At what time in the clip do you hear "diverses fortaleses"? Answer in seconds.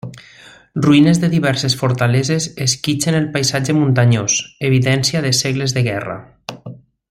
1.33-2.47